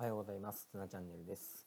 [0.00, 0.68] おはようございます。
[0.70, 1.66] つなチャンネルです。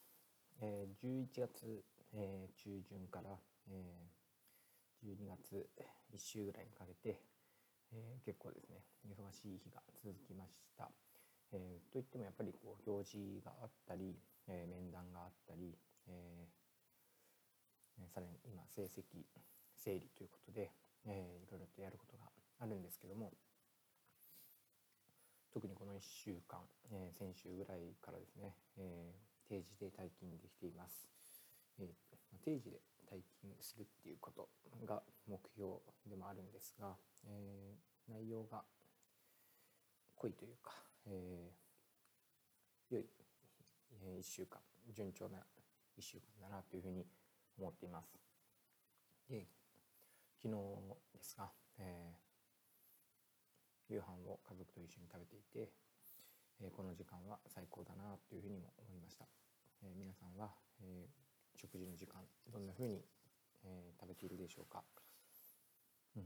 [0.61, 1.83] えー、11月、
[2.15, 3.35] えー、中旬から、
[3.67, 5.67] えー、12月
[6.15, 7.19] 1週ぐらいにかけて、
[7.91, 10.87] え、結構ですね、忙しい日が続きました。
[11.51, 14.15] え、といってもやっぱりこう行事があったり、
[14.47, 15.75] え、面談があったり、
[16.07, 19.27] えー、さらに今成績
[19.75, 20.71] 整理ということで、
[21.03, 23.33] えー、いろいろとやることがあるんですけども、
[25.53, 26.59] 特にこの1週間、
[26.91, 31.09] えー、先週ぐらいからですね、えー、定時で退勤できています、
[31.79, 34.47] えー、定時で退勤するっていうこと
[34.85, 36.95] が目標でもあるんですが、
[37.27, 38.63] えー、内容が
[40.15, 40.71] 濃いというか、
[41.07, 43.05] えー、良い、
[44.03, 44.59] えー、1週間
[44.95, 45.39] 順調な
[45.99, 47.05] 1週間だなというふうに
[47.59, 48.17] 思っています。
[49.29, 49.45] で
[50.41, 50.55] 昨日
[51.13, 52.30] ですが、えー
[53.91, 55.67] 夕飯を家族と一緒に食べていて、
[56.63, 59.27] えー、この時間は最高だなというふうにも思いました、
[59.83, 63.03] えー、皆さんは、えー、食事の時間どんなふうに、
[63.63, 64.81] え食べているでしょうか、
[66.17, 66.25] うん、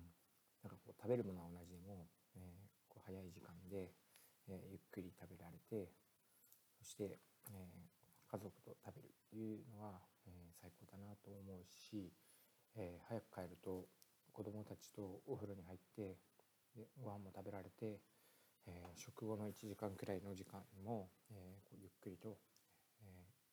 [0.64, 2.08] なんかこう食べるものは同じでも、
[2.38, 2.40] え
[2.88, 3.92] こう早い時間で、
[4.48, 5.92] えゆっくり食べられて
[6.80, 7.20] そして、
[7.52, 7.68] え
[8.32, 10.00] 家族と食べるっていうのは、
[10.32, 12.14] え最高だなと思うし、
[12.78, 13.84] え早く帰ると
[14.32, 16.16] 子供たちとお風呂に入って
[16.76, 18.00] でご飯も食べられて、
[18.68, 22.38] えー、食後の1時間くらいの時間も、えー、こうゆっくりと、
[23.02, 23.06] え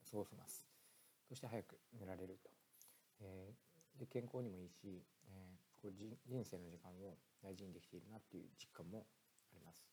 [0.05, 0.67] ー、過ごせます。
[1.28, 2.50] そして早く寝られると、
[3.20, 9.06] えー、で健康にもいいし、えー、こう人生の時間を大事にできているなっていう実感も
[9.50, 9.87] あります、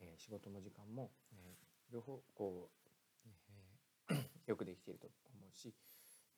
[0.00, 3.28] えー、仕事も時間も、えー、両方こう、
[4.10, 5.72] えー、 よくできていると思うし、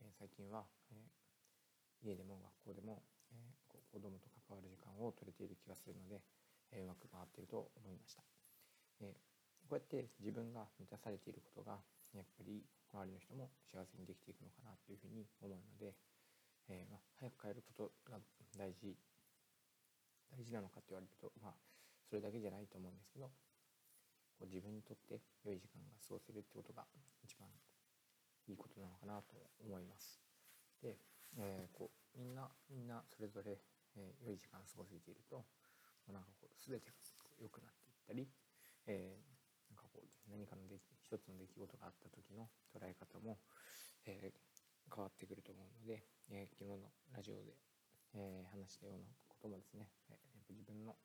[0.03, 3.03] えー、最近は、えー、家でも学校でも
[3.35, 6.23] えー、こう子供と関わる時間を取れている気がするので、
[6.73, 8.23] えー、うまく回っていると思いました、
[9.01, 9.15] え、
[9.69, 11.81] こうやって自分が満たされていることが
[12.15, 15.95] やっぱり周りの人も幸せにできていくのかなというふうに思うので、
[16.69, 18.19] えま、早く帰ることが
[18.57, 18.95] 大事
[20.31, 21.55] 大事なのかって言われると、まあ、
[22.09, 23.31] それだけじゃないと思うんですけど
[24.39, 26.87] こう自分にとって良い時間が過ごせるってことが
[27.23, 27.47] 一番
[28.47, 30.21] いいことなのかなと思います。
[30.83, 30.99] で、
[31.39, 33.59] えー、こうみんなみんなそれぞれ、
[33.97, 35.45] えー、良い時間を過ごせていると
[36.13, 36.97] なんかこう全てが
[37.41, 38.29] 良くなっていったり、
[38.87, 43.39] えー、なんかこう何かの一つの出来事があった時の捉え方も、
[44.07, 47.57] えー、変わってくると思うので、えー、昨日のラジオで、
[48.15, 50.97] えー、話したようなこともですね、えやっぱ自分の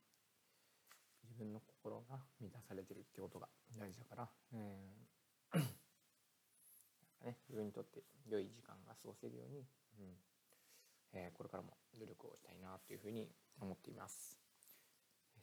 [1.23, 5.59] 自分の心が満たされてるってことが大事だから、えー
[7.25, 9.67] ね、自分にとって良い時間が過ごせるように、
[9.99, 10.15] うん
[11.13, 14.37] えー、これからも努力をしたいなというふうに思っています。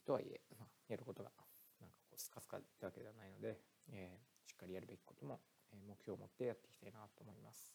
[0.07, 1.31] とはいえ、まあ、やることが
[1.81, 3.59] なんかこうスカスカってわけではないので、
[3.91, 5.41] えー、しっかりやるべきことも、
[5.73, 7.75] え目標を持ってやっていきたいなと思います。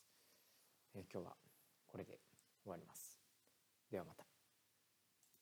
[0.96, 1.35] えー、今日は
[1.88, 2.19] これで
[2.63, 3.19] 終わります。
[3.91, 4.31] ではまた。